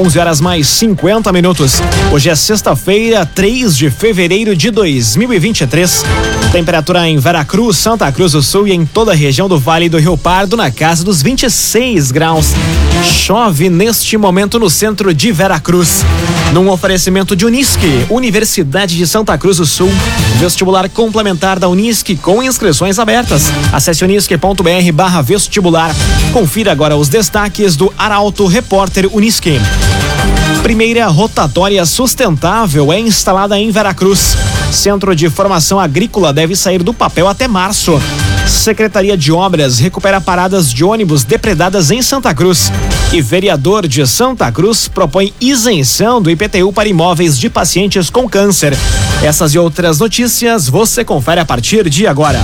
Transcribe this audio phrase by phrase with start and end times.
[0.00, 1.74] 11 horas mais 50 minutos.
[2.10, 6.04] Hoje é sexta-feira, 3 de fevereiro de 2023.
[6.52, 9.98] Temperatura em Veracruz, Santa Cruz do Sul e em toda a região do Vale do
[9.98, 12.54] Rio Pardo na casa dos 26 graus.
[13.04, 16.02] Chove neste momento no centro de Veracruz.
[16.54, 19.90] Num oferecimento de Unisque, Universidade de Santa Cruz do Sul.
[20.38, 23.52] Vestibular complementar da Unisque com inscrições abertas.
[23.70, 25.94] Acesse unisque.br barra vestibular.
[26.32, 29.60] Confira agora os destaques do Arauto Repórter Unisque.
[30.62, 34.36] Primeira rotatória sustentável é instalada em Veracruz.
[34.70, 38.00] Centro de Formação Agrícola deve sair do papel até março.
[38.46, 42.70] Secretaria de Obras recupera paradas de ônibus depredadas em Santa Cruz.
[43.12, 48.76] E vereador de Santa Cruz propõe isenção do IPTU para imóveis de pacientes com câncer.
[49.22, 52.40] Essas e outras notícias você confere a partir de agora.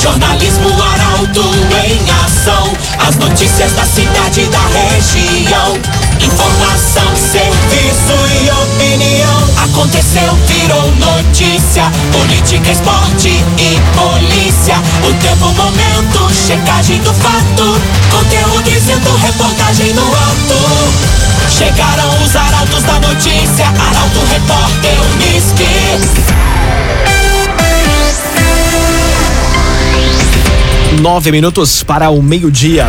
[0.00, 1.42] Jornalismo Arauto
[1.84, 2.72] em ação.
[3.06, 6.07] As notícias da cidade e da região.
[6.20, 9.48] Informação, serviço e opinião.
[9.64, 11.84] Aconteceu, virou notícia.
[12.12, 14.76] Política, esporte e polícia.
[15.08, 17.80] O tempo, momento, checagem do fato.
[18.10, 21.08] Conteúdo dizendo, reportagem no ato.
[21.50, 23.66] Chegaram os arautos da notícia.
[23.66, 25.68] Arauto, repórter, Unisque.
[31.00, 32.88] Nove minutos para o meio-dia.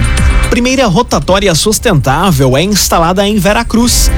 [0.50, 4.10] Primeira rotatória sustentável é instalada em Veracruz.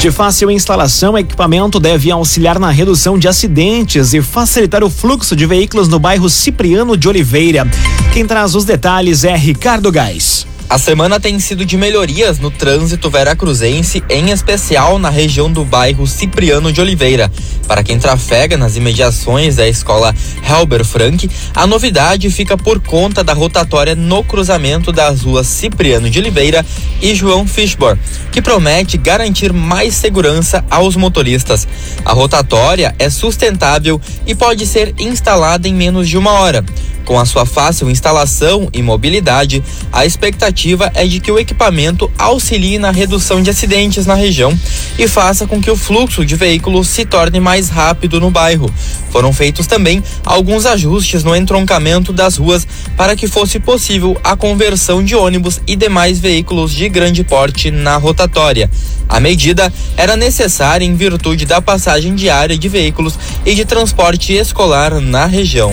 [0.00, 5.36] De fácil instalação, o equipamento deve auxiliar na redução de acidentes e facilitar o fluxo
[5.36, 7.64] de veículos no bairro Cipriano de Oliveira.
[8.12, 10.47] Quem traz os detalhes é Ricardo Gás.
[10.70, 16.06] A semana tem sido de melhorias no trânsito veracruzense, em especial na região do bairro
[16.06, 17.32] Cipriano de Oliveira.
[17.66, 20.14] Para quem trafega nas imediações da escola
[20.46, 26.18] Helber Frank, a novidade fica por conta da rotatória no cruzamento das ruas Cipriano de
[26.18, 26.64] Oliveira
[27.00, 27.96] e João Fishbor,
[28.30, 31.66] que promete garantir mais segurança aos motoristas.
[32.04, 36.62] A rotatória é sustentável e pode ser instalada em menos de uma hora.
[37.06, 40.57] Com a sua fácil instalação e mobilidade, a expectativa
[40.94, 44.58] é de que o equipamento auxilie na redução de acidentes na região
[44.98, 48.68] e faça com que o fluxo de veículos se torne mais rápido no bairro.
[49.10, 52.66] Foram feitos também alguns ajustes no entroncamento das ruas
[52.96, 57.96] para que fosse possível a conversão de ônibus e demais veículos de grande porte na
[57.96, 58.68] rotatória.
[59.08, 63.16] A medida era necessária em virtude da passagem diária de veículos
[63.46, 65.72] e de transporte escolar na região.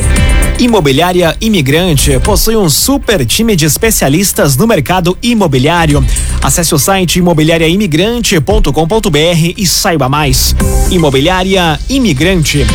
[0.58, 6.02] Imobiliária Imigrante possui um super time de especialistas no mercado imobiliário.
[6.42, 10.56] Acesse o site imobiliariaimigrante.com.br e saiba mais.
[10.90, 12.66] Imobiliária Imigrante.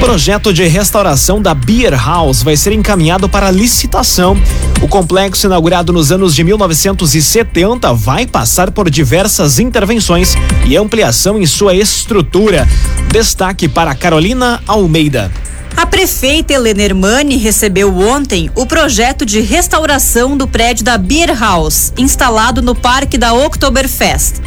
[0.00, 4.34] Projeto de restauração da Beer House vai ser encaminhado para licitação.
[4.80, 10.34] O complexo, inaugurado nos anos de 1970, vai passar por diversas intervenções
[10.64, 12.66] e ampliação em sua estrutura.
[13.12, 15.30] Destaque para Carolina Almeida.
[15.78, 21.92] A prefeita Helena Hermani recebeu ontem o projeto de restauração do prédio da Beer House,
[21.96, 24.40] instalado no Parque da Oktoberfest.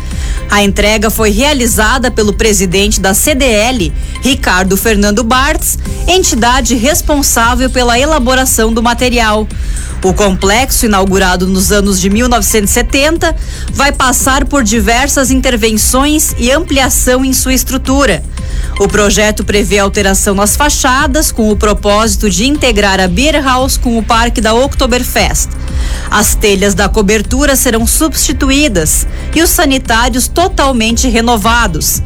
[0.49, 8.73] A entrega foi realizada pelo presidente da CDL, Ricardo Fernando Bartz, entidade responsável pela elaboração
[8.73, 9.47] do material.
[10.03, 13.33] O complexo, inaugurado nos anos de 1970,
[13.71, 18.21] vai passar por diversas intervenções e ampliação em sua estrutura.
[18.79, 23.97] O projeto prevê alteração nas fachadas com o propósito de integrar a Beer House com
[23.97, 25.49] o Parque da Oktoberfest.
[26.09, 29.05] As telhas da cobertura serão substituídas
[29.35, 32.01] e os sanitários totalmente renovados.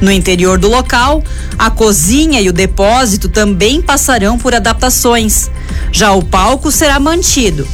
[0.00, 1.22] No interior do local,
[1.58, 5.50] a cozinha e o depósito também passarão por adaptações.
[5.92, 7.66] Já o palco será mantido.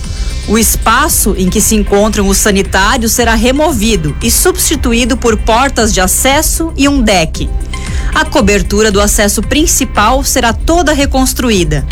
[0.48, 6.00] O espaço em que se encontram os sanitários será removido e substituído por portas de
[6.00, 7.48] acesso e um deck.
[8.14, 11.86] A cobertura do acesso principal será toda reconstruída.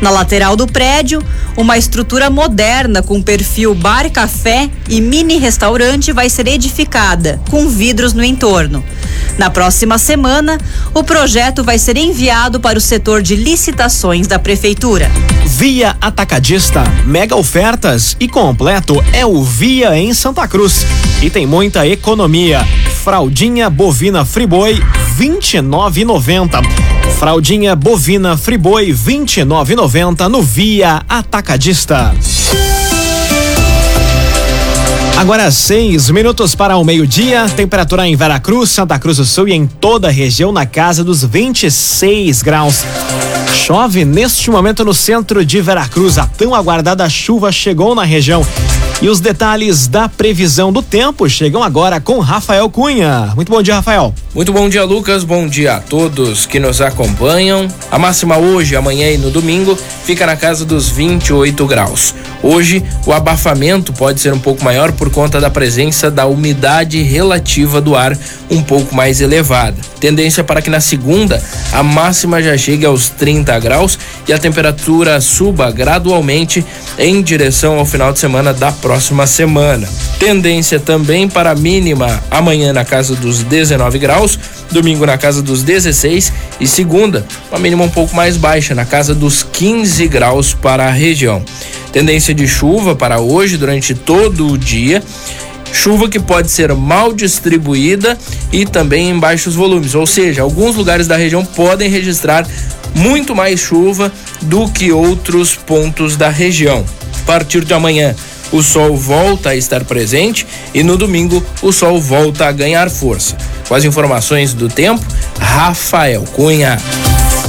[0.00, 1.22] Na lateral do prédio,
[1.56, 8.24] uma estrutura moderna com perfil bar-café e mini restaurante vai ser edificada, com vidros no
[8.24, 8.84] entorno.
[9.38, 10.58] Na próxima semana,
[10.94, 15.10] o projeto vai ser enviado para o setor de licitações da Prefeitura.
[15.44, 20.86] Via Atacadista, mega ofertas e completo é o Via em Santa Cruz.
[21.22, 22.66] E tem muita economia.
[23.04, 24.82] Fraldinha bovina Friboi
[25.18, 26.62] 29,90.
[27.18, 32.14] Fraldinha bovina Friboi 29,90 no Via Atacadista.
[35.16, 39.66] Agora seis minutos para o meio-dia, temperatura em Veracruz, Santa Cruz do Sul e em
[39.66, 42.84] toda a região na casa dos 26 graus.
[43.54, 46.18] Chove neste momento no centro de Veracruz.
[46.18, 48.46] A tão aguardada chuva chegou na região.
[49.02, 53.30] E os detalhes da previsão do tempo chegam agora com Rafael Cunha.
[53.36, 54.14] Muito bom dia, Rafael.
[54.34, 55.22] Muito bom dia, Lucas.
[55.22, 57.68] Bom dia a todos que nos acompanham.
[57.90, 62.14] A máxima hoje, amanhã e no domingo fica na casa dos 28 graus.
[62.42, 67.82] Hoje, o abafamento pode ser um pouco maior por conta da presença da umidade relativa
[67.82, 68.16] do ar
[68.50, 69.76] um pouco mais elevada.
[70.00, 75.20] Tendência para que na segunda a máxima já chegue aos 30 graus e a temperatura
[75.20, 76.64] suba gradualmente
[76.98, 78.70] em direção ao final de semana da
[79.26, 79.88] semana.
[80.18, 84.38] Tendência também para a mínima amanhã na casa dos 19 graus,
[84.70, 89.14] domingo na casa dos 16 e segunda, uma mínima um pouco mais baixa, na casa
[89.14, 91.42] dos 15 graus para a região.
[91.92, 95.02] Tendência de chuva para hoje durante todo o dia
[95.72, 98.16] chuva que pode ser mal distribuída
[98.52, 102.46] e também em baixos volumes, ou seja, alguns lugares da região podem registrar
[102.94, 104.10] muito mais chuva
[104.42, 106.84] do que outros pontos da região.
[107.22, 108.14] A partir de amanhã,
[108.52, 113.36] o sol volta a estar presente e no domingo o sol volta a ganhar força.
[113.68, 115.04] Com as informações do tempo,
[115.38, 116.78] Rafael Cunha.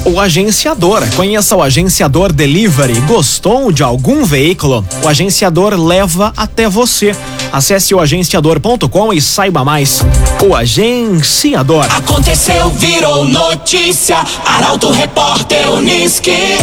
[0.06, 1.04] O agenciador.
[1.16, 3.02] Conheça o agenciador Delivery.
[3.02, 4.86] Gostou de algum veículo?
[5.04, 7.14] O agenciador leva até você.
[7.52, 10.02] Acesse o agenciador.com e saiba mais.
[10.48, 11.86] O agenciador.
[11.94, 14.18] Aconteceu, virou notícia.
[14.46, 16.58] Arauto Repórter Uniski.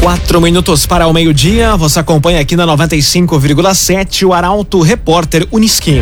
[0.00, 1.76] Quatro minutos para o meio-dia.
[1.76, 6.00] Você acompanha aqui na 95,7 o Arauto Repórter Uniski.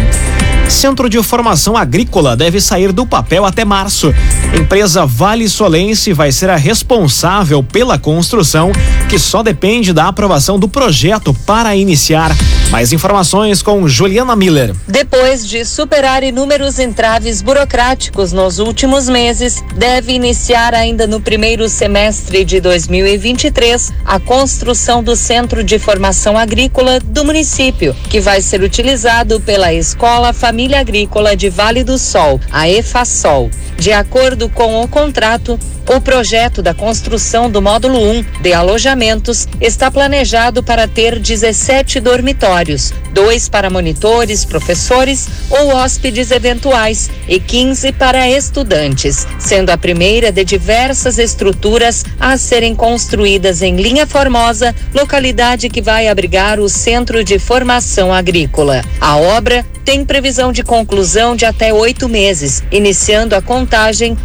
[0.69, 4.15] Centro de Formação Agrícola deve sair do papel até março.
[4.55, 8.71] Empresa Vale Solense vai ser a responsável pela construção,
[9.09, 12.31] que só depende da aprovação do projeto para iniciar.
[12.71, 14.75] Mais informações com Juliana Miller.
[14.87, 22.45] Depois de superar inúmeros entraves burocráticos nos últimos meses, deve iniciar ainda no primeiro semestre
[22.45, 29.41] de 2023 a construção do Centro de Formação Agrícola do município, que vai ser utilizado
[29.41, 33.51] pela Escola Família Agrícola de Vale do Sol, a EFASOL.
[33.79, 35.57] De acordo com o contrato,
[35.89, 42.93] o projeto da construção do módulo 1 de alojamentos está planejado para ter 17 dormitórios,
[43.13, 50.45] dois para monitores, professores ou hóspedes eventuais e 15 para estudantes, sendo a primeira de
[50.45, 57.39] diversas estruturas a serem construídas em Linha Formosa, localidade que vai abrigar o Centro de
[57.39, 58.85] Formação Agrícola.
[59.01, 63.41] A obra tem previsão de conclusão de até oito meses, iniciando a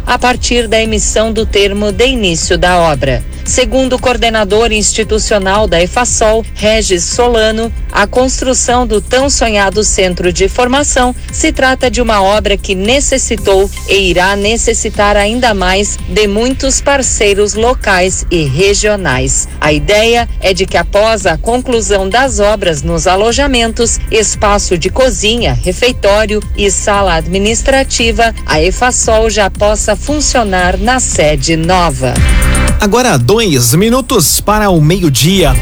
[0.06, 3.22] a partir da emissão do termo de início da obra.
[3.44, 10.48] Segundo o coordenador institucional da EFASOL, Regis Solano, a construção do tão sonhado centro de
[10.48, 16.80] formação se trata de uma obra que necessitou e irá necessitar ainda mais de muitos
[16.80, 19.46] parceiros locais e regionais.
[19.60, 25.52] A ideia é de que após a conclusão das obras nos alojamentos, espaço de cozinha,
[25.52, 32.14] refeitório e sala administrativa, a EFASOL já possa funcionar na sede nova.
[32.80, 35.52] Agora dois minutos para o meio-dia.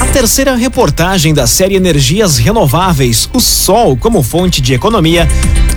[0.00, 5.28] A terceira reportagem da série Energias Renováveis, o Sol como fonte de economia,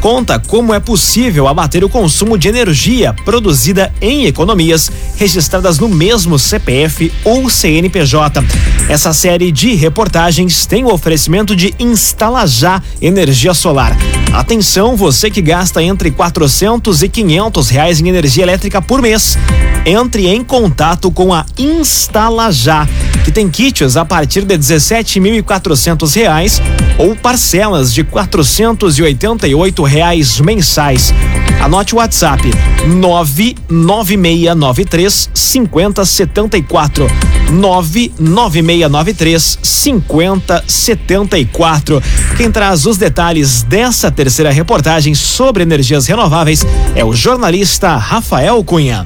[0.01, 6.39] conta como é possível abater o consumo de energia produzida em economias registradas no mesmo
[6.39, 8.43] CPF ou CNPJ.
[8.89, 13.95] Essa série de reportagens tem o oferecimento de Instala Já Energia Solar.
[14.35, 19.37] Atenção, você que gasta entre 400 e 500 reais em energia elétrica por mês.
[19.85, 22.85] Entre em contato com a Instala Já,
[23.23, 26.61] que tem kits a partir de 17.400 reais
[26.97, 31.13] ou parcelas de 488 reais mensais.
[31.61, 32.49] Anote o WhatsApp
[32.87, 37.07] 99693 5074.
[37.51, 42.01] 99693 5074.
[42.37, 46.65] Quem traz os detalhes dessa terceira reportagem sobre energias renováveis
[46.95, 49.05] é o jornalista Rafael Cunha.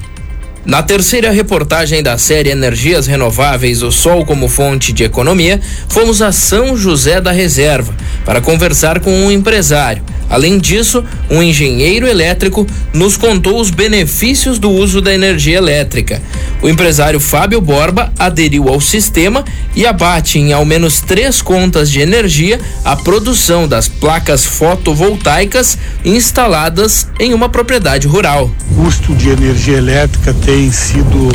[0.64, 6.32] Na terceira reportagem da série Energias Renováveis, o Sol como fonte de economia, fomos a
[6.32, 10.02] São José da Reserva para conversar com um empresário.
[10.30, 16.22] Além disso, um engenheiro elétrico nos contou os benefícios do uso da energia elétrica.
[16.62, 19.44] O empresário Fábio Borba aderiu ao sistema
[19.74, 27.08] e abate em ao menos três contas de energia a produção das placas fotovoltaicas instaladas
[27.18, 28.50] em uma propriedade rural.
[28.70, 31.28] O custo de energia elétrica tem sido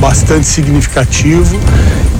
[0.00, 1.60] bastante significativo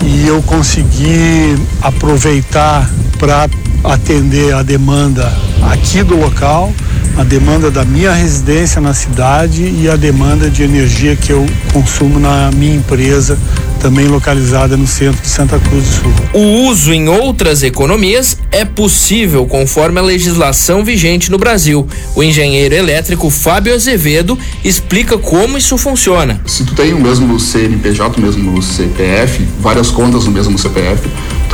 [0.05, 2.89] e eu consegui aproveitar
[3.23, 3.49] para
[3.85, 5.33] atender a demanda
[5.71, 6.73] aqui do local,
[7.17, 12.19] a demanda da minha residência na cidade e a demanda de energia que eu consumo
[12.19, 13.39] na minha empresa
[13.83, 16.13] também localizada no centro de Santa Cruz do Sul.
[16.33, 21.87] O uso em outras economias é possível conforme a legislação vigente no Brasil.
[22.15, 26.41] O engenheiro elétrico Fábio Azevedo explica como isso funciona.
[26.45, 31.09] Se tu tem o mesmo CNPJ, o mesmo CPF, várias contas no mesmo CPF,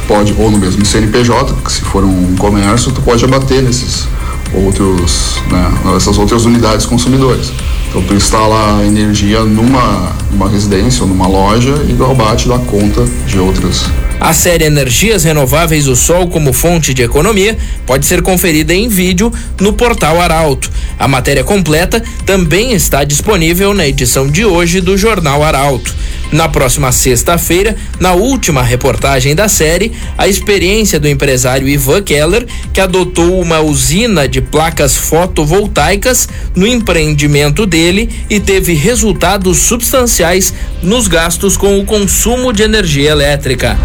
[0.09, 4.07] pode, ou no mesmo CNPJ, que se for um comércio, tu pode abater nesses
[4.51, 7.51] outros, né, essas outras unidades consumidores.
[7.87, 13.37] Então tu instala energia numa, numa residência ou numa loja e abate da conta de
[13.37, 13.85] outras.
[14.19, 19.31] A série Energias Renováveis do Sol como fonte de economia pode ser conferida em vídeo
[19.61, 20.69] no portal Arauto.
[20.99, 25.95] A matéria completa também está disponível na edição de hoje do Jornal Arauto.
[26.33, 32.81] Na próxima sexta-feira, na última reportagem da série, a experiência do empresário Ivan Keller, que
[32.81, 41.55] adotou uma usina de placas fotovoltaicas no empreendimento dele e teve resultados substanciais nos gastos
[41.55, 43.77] com o consumo de energia elétrica.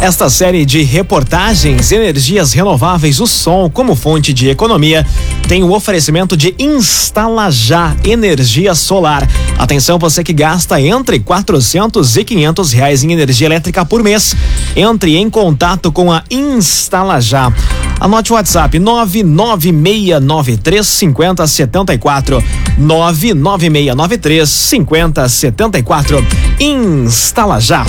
[0.00, 5.04] Esta série de reportagens Energias Renováveis, o som como fonte de economia,
[5.48, 9.28] tem o oferecimento de Instala Já Energia Solar.
[9.58, 14.36] Atenção, você que gasta entre 400 e 500 reais em energia elétrica por mês.
[14.76, 17.52] Entre em contato com a Instala Já.
[17.98, 22.44] Anote o WhatsApp 99693 5074.
[22.78, 26.24] 99693 5074.
[26.60, 27.84] Instala Já.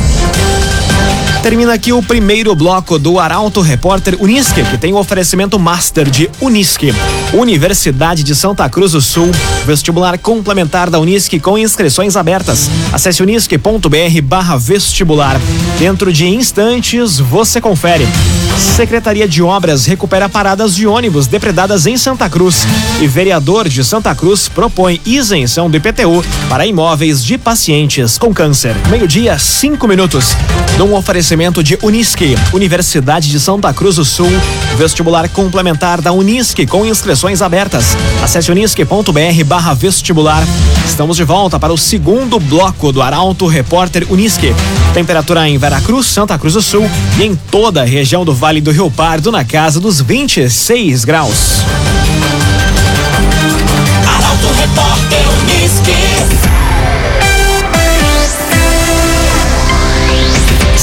[1.42, 6.30] Termina aqui o primeiro bloco do Arauto Repórter Unisque, que tem o oferecimento Master de
[6.42, 6.94] Unisque.
[7.34, 9.32] Universidade de Santa Cruz do Sul,
[9.66, 12.70] vestibular complementar da Unisque com inscrições abertas.
[12.92, 15.40] Acesse unisque.br barra vestibular.
[15.80, 18.06] Dentro de instantes, você confere.
[18.76, 22.68] Secretaria de Obras recupera paradas de ônibus depredadas em Santa Cruz.
[23.00, 28.76] E vereador de Santa Cruz propõe isenção do IPTU para imóveis de pacientes com câncer.
[28.90, 30.36] Meio-dia, cinco minutos.
[30.78, 34.32] Num oferecimento de Unisque, Universidade de Santa Cruz do Sul,
[34.76, 37.96] vestibular complementar da Unisque com inscrições abertas.
[38.24, 39.14] Acesse unisque.br
[39.78, 40.44] vestibular.
[40.88, 44.56] Estamos de volta para o segundo bloco do Arauto Repórter Unisque.
[44.92, 48.72] Temperatura em Veracruz, Santa Cruz do Sul e em toda a região do Vale do
[48.72, 51.60] Rio Pardo na casa dos 26 graus.
[54.08, 56.69] Arauto Repórter Unisque.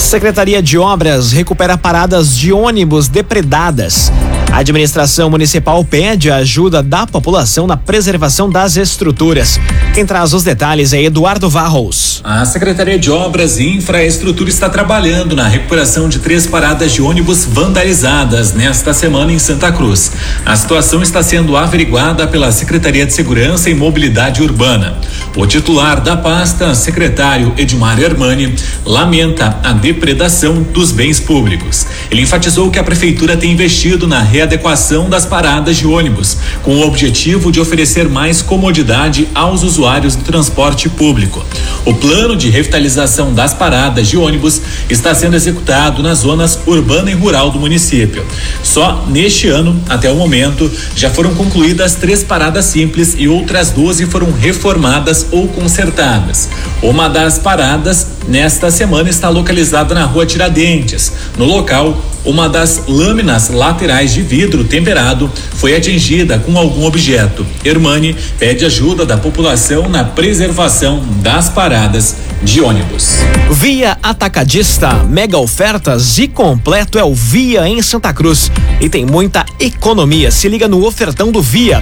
[0.06, 4.12] Secretaria de Obras recupera paradas de ônibus depredadas.
[4.52, 9.58] A administração municipal pede a ajuda da população na preservação das estruturas.
[9.92, 12.20] Quem traz os detalhes é Eduardo Varros.
[12.22, 17.44] A Secretaria de Obras e Infraestrutura está trabalhando na recuperação de três paradas de ônibus
[17.44, 20.12] vandalizadas nesta semana em Santa Cruz.
[20.46, 24.96] A situação está sendo averiguada pela Secretaria de Segurança e Mobilidade Urbana.
[25.36, 28.54] O titular da pasta, secretário Edmar Hermani,
[28.86, 31.86] lamenta a depredação dos bens públicos.
[32.10, 36.86] Ele enfatizou que a prefeitura tem investido na readequação das paradas de ônibus, com o
[36.86, 41.44] objetivo de oferecer mais comodidade aos usuários do transporte público.
[41.84, 47.14] O plano de revitalização das paradas de ônibus está sendo executado nas zonas urbana e
[47.14, 48.24] rural do município.
[48.62, 54.06] Só neste ano, até o momento, já foram concluídas três paradas simples e outras 12
[54.06, 56.48] foram reformadas ou consertadas.
[56.82, 61.12] Uma das paradas nesta semana está localizada na rua Tiradentes.
[61.36, 67.46] No local, uma das lâminas laterais de vidro temperado foi atingida com algum objeto.
[67.64, 73.18] Hermani pede ajuda da população na preservação das paradas de ônibus.
[73.50, 78.50] Via Atacadista, mega ofertas e completo é o Via em Santa Cruz.
[78.80, 80.30] E tem muita economia.
[80.30, 81.80] Se liga no ofertão do Via.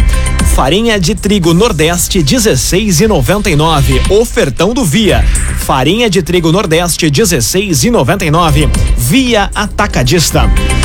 [0.55, 4.11] Farinha de trigo Nordeste 16,99.
[4.11, 5.25] Ofertão do Via.
[5.59, 8.69] Farinha de trigo Nordeste 16,99.
[8.97, 10.34] Via Atacadista.
[10.37, 10.84] O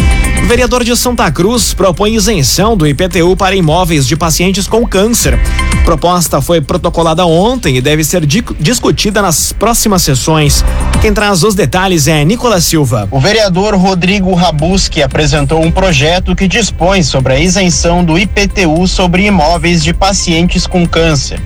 [0.50, 5.39] vereador de Santa Cruz propõe isenção do IPTU para imóveis de pacientes com câncer.
[5.86, 10.65] Proposta foi protocolada ontem e deve ser di discutida nas próximas sessões.
[11.03, 13.08] Quem traz os detalhes é Nicolas Silva.
[13.12, 19.27] O vereador Rodrigo Rabuski apresentou um projeto que dispõe sobre a isenção do IPTU sobre
[19.27, 21.39] imóveis de pacientes com câncer.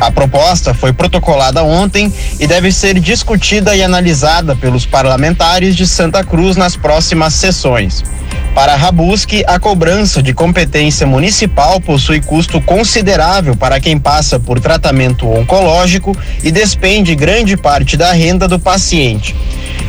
[0.00, 2.10] A proposta foi protocolada ontem
[2.40, 8.02] e deve ser discutida e analisada pelos parlamentares de Santa Cruz nas próximas sessões.
[8.54, 15.30] Para Rabuski, a cobrança de competência municipal possui custo considerável para quem passa por tratamento
[15.30, 19.36] oncológico e despende grande parte da renda do paciente.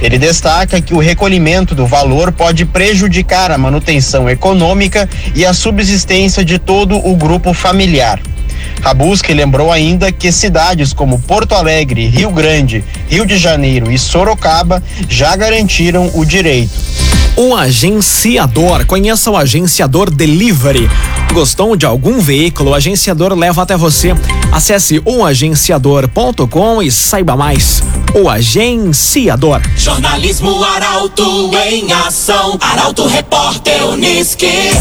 [0.01, 6.43] Ele destaca que o recolhimento do valor pode prejudicar a manutenção econômica e a subsistência
[6.43, 8.19] de todo o grupo familiar.
[8.81, 14.83] Rabuski lembrou ainda que cidades como Porto Alegre, Rio Grande, Rio de Janeiro e Sorocaba
[15.09, 17.06] já garantiram o direito.
[17.37, 18.83] Um agenciador.
[18.87, 20.89] Conheça o agenciador Delivery.
[21.31, 22.71] Gostou de algum veículo?
[22.71, 24.15] O agenciador leva até você.
[24.51, 27.83] Acesse umagenciador.com e saiba mais.
[28.15, 29.61] O agenciador.
[29.75, 32.57] Jornalismo Arauto em ação.
[32.59, 34.71] Arauto Repórter Uniski.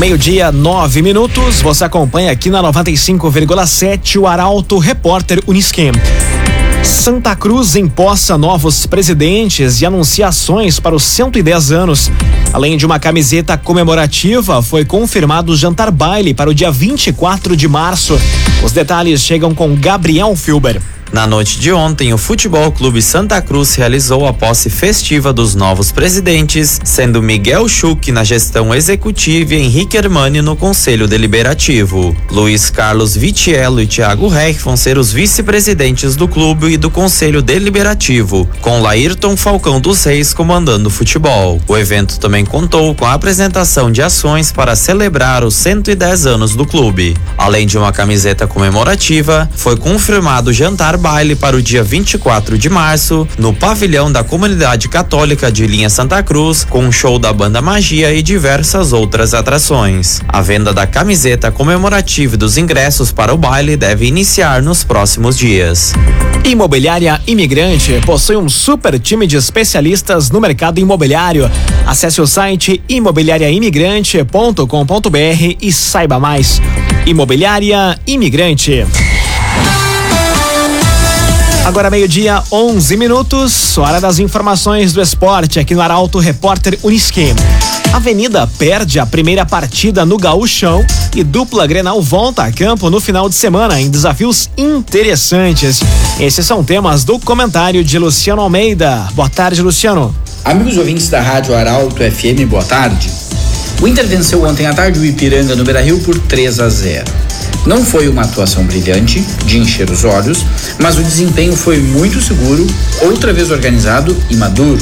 [0.00, 1.60] Meio-dia, nove minutos.
[1.60, 5.92] Você acompanha aqui na 95,7 o Arauto Repórter Unisquem.
[6.82, 12.10] Santa Cruz empossa novos presidentes e anunciações para os 110 anos.
[12.52, 17.68] Além de uma camiseta comemorativa, foi confirmado o jantar baile para o dia 24 de
[17.68, 18.18] março.
[18.64, 20.80] Os detalhes chegam com Gabriel Filber.
[21.12, 25.92] Na noite de ontem, o Futebol Clube Santa Cruz realizou a posse festiva dos novos
[25.92, 32.16] presidentes, sendo Miguel Schuch na gestão executiva e Henrique Hermani no Conselho Deliberativo.
[32.30, 37.42] Luiz Carlos Vitiello e Thiago Reich vão ser os vice-presidentes do clube e do Conselho
[37.42, 41.60] Deliberativo, com Laírton Falcão dos Reis comandando o futebol.
[41.68, 46.64] O evento também contou com a apresentação de ações para celebrar os 110 anos do
[46.64, 47.14] clube.
[47.36, 52.70] Além de uma camiseta comemorativa, foi confirmado o jantar baile para o dia 24 de
[52.70, 57.60] março, no pavilhão da Comunidade Católica de Linha Santa Cruz, com um show da banda
[57.60, 60.20] Magia e diversas outras atrações.
[60.28, 65.92] A venda da camiseta comemorativa dos ingressos para o baile deve iniciar nos próximos dias.
[66.44, 71.50] Imobiliária Imigrante possui um super time de especialistas no mercado imobiliário.
[71.84, 76.62] Acesse o site imobiliariaimigrante.com.br e saiba mais.
[77.06, 78.86] Imobiliária Imigrante.
[81.64, 87.32] Agora meio-dia, 11 minutos, hora das informações do esporte aqui no Arauto Repórter Uniski.
[87.92, 93.28] Avenida perde a primeira partida no Gaúchão e dupla Grenal volta a campo no final
[93.28, 95.80] de semana em desafios interessantes.
[96.18, 99.08] Esses são temas do comentário de Luciano Almeida.
[99.14, 100.12] Boa tarde, Luciano.
[100.44, 103.21] Amigos ouvintes da Rádio Arauto FM, boa tarde.
[103.82, 107.04] O Inter venceu ontem à tarde o Ipiranga no Beira-Rio por 3 a 0.
[107.66, 110.46] Não foi uma atuação brilhante, de encher os olhos,
[110.78, 112.64] mas o desempenho foi muito seguro,
[113.00, 114.80] outra vez organizado e maduro.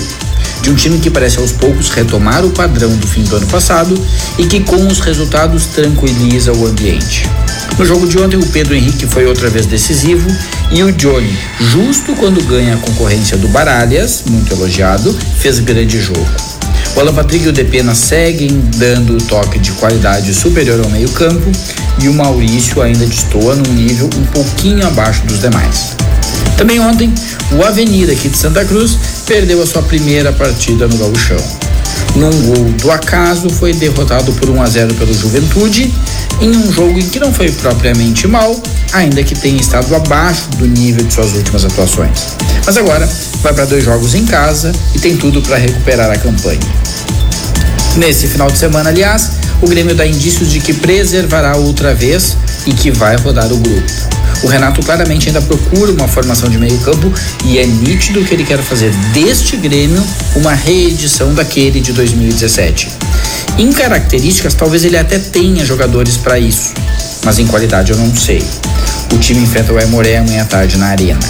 [0.60, 3.98] De um time que parece aos poucos retomar o padrão do fim do ano passado
[4.36, 7.26] e que, com os resultados, tranquiliza o ambiente.
[7.78, 10.28] No jogo de ontem, o Pedro Henrique foi outra vez decisivo
[10.70, 16.59] e o Johnny, justo quando ganha a concorrência do Baralhas, muito elogiado, fez grande jogo.
[16.96, 21.50] O Alan Patrick e o Depena seguem dando o toque de qualidade superior ao meio-campo
[22.02, 25.96] e o Maurício ainda destoa num nível um pouquinho abaixo dos demais.
[26.56, 27.12] Também ontem,
[27.52, 31.59] o Avenida aqui de Santa Cruz perdeu a sua primeira partida no Gauchão.
[32.20, 35.90] Num gol do acaso, foi derrotado por 1 a 0 pelo Juventude,
[36.38, 40.68] em um jogo em que não foi propriamente mal, ainda que tenha estado abaixo do
[40.68, 42.36] nível de suas últimas atuações.
[42.66, 43.08] Mas agora
[43.40, 46.60] vai para dois jogos em casa e tem tudo para recuperar a campanha.
[47.96, 49.30] Nesse final de semana, aliás,
[49.62, 54.19] o Grêmio dá indícios de que preservará outra vez e que vai rodar o grupo.
[54.42, 57.12] O Renato claramente ainda procura uma formação de meio-campo
[57.44, 60.02] e é nítido que ele quer fazer deste Grêmio
[60.34, 62.88] uma reedição daquele de 2017.
[63.58, 66.72] Em características, talvez ele até tenha jogadores para isso,
[67.24, 68.42] mas em qualidade eu não sei.
[69.12, 71.20] O time enfrenta o Aimoré amanhã à tarde na Arena.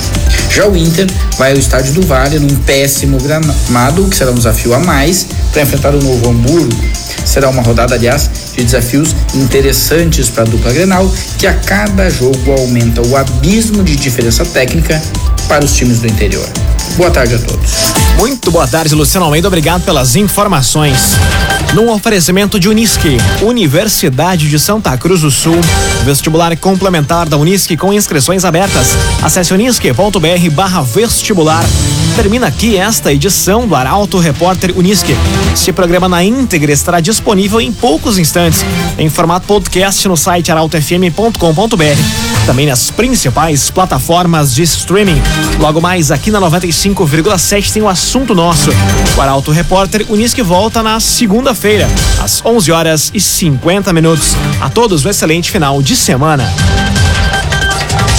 [0.50, 1.06] Já o Inter
[1.38, 5.62] vai ao estádio do Vale num péssimo gramado, que será um desafio a mais para
[5.62, 6.76] enfrentar o Novo Hamburgo.
[7.24, 12.52] Será uma rodada, aliás, de desafios interessantes para a dupla Grenal, que a cada jogo
[12.52, 15.00] aumenta o abismo de diferença técnica
[15.48, 16.48] para os times do interior.
[16.96, 17.70] Boa tarde a todos.
[18.18, 19.48] Muito boa tarde, Luciano Almeida.
[19.48, 21.14] Obrigado pelas informações.
[21.74, 25.58] Num oferecimento de Unisque, Universidade de Santa Cruz do Sul,
[26.04, 28.88] vestibular complementar da Unisque com inscrições abertas.
[29.22, 31.64] Acesse unisque.br barra vestibular.
[32.16, 35.16] Termina aqui esta edição do Arauto Repórter Unisque.
[35.52, 38.64] Este programa na íntegra estará disponível em poucos instantes,
[38.98, 42.46] em formato podcast no site arautofm.com.br.
[42.46, 45.20] Também nas principais plataformas de streaming.
[45.58, 48.70] Logo mais aqui na 95,7 tem o assunto nosso.
[49.16, 51.88] O Arauto Repórter Unisque volta na segunda-feira,
[52.22, 54.36] às 11 horas e 50 minutos.
[54.60, 56.52] A todos um excelente final de semana.